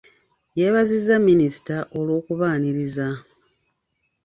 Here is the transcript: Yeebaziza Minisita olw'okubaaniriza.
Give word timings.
Yeebaziza 0.59 1.13
Minisita 1.27 1.77
olw'okubaaniriza. 1.97 3.07